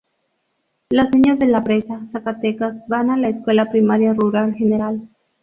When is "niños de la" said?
1.13-1.63